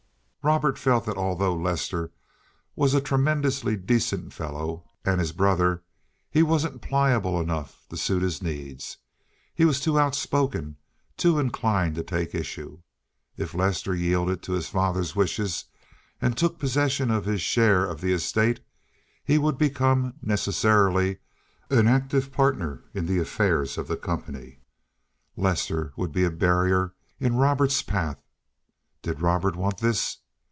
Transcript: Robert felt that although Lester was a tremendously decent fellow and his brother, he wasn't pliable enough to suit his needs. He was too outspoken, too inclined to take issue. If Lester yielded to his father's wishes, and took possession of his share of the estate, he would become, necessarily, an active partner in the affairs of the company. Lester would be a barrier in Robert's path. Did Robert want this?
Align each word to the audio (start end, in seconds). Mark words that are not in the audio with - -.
Robert 0.43 0.79
felt 0.79 1.05
that 1.05 1.17
although 1.19 1.55
Lester 1.55 2.11
was 2.75 2.95
a 2.95 2.99
tremendously 2.99 3.77
decent 3.77 4.33
fellow 4.33 4.89
and 5.05 5.19
his 5.19 5.33
brother, 5.33 5.83
he 6.31 6.41
wasn't 6.41 6.81
pliable 6.81 7.39
enough 7.39 7.85
to 7.91 7.95
suit 7.97 8.23
his 8.23 8.41
needs. 8.41 8.97
He 9.53 9.65
was 9.65 9.79
too 9.79 9.99
outspoken, 9.99 10.77
too 11.15 11.37
inclined 11.37 11.93
to 11.93 12.01
take 12.01 12.33
issue. 12.33 12.79
If 13.37 13.53
Lester 13.53 13.93
yielded 13.93 14.41
to 14.41 14.53
his 14.53 14.67
father's 14.67 15.15
wishes, 15.15 15.65
and 16.19 16.35
took 16.35 16.57
possession 16.57 17.11
of 17.11 17.25
his 17.25 17.41
share 17.43 17.85
of 17.85 18.01
the 18.01 18.11
estate, 18.11 18.61
he 19.23 19.37
would 19.37 19.59
become, 19.59 20.15
necessarily, 20.23 21.19
an 21.69 21.87
active 21.87 22.31
partner 22.31 22.83
in 22.95 23.05
the 23.05 23.19
affairs 23.19 23.77
of 23.77 23.87
the 23.87 23.95
company. 23.95 24.61
Lester 25.37 25.93
would 25.95 26.11
be 26.11 26.23
a 26.23 26.31
barrier 26.31 26.95
in 27.19 27.35
Robert's 27.35 27.83
path. 27.83 28.19
Did 29.03 29.21
Robert 29.21 29.55
want 29.55 29.77
this? 29.77 30.17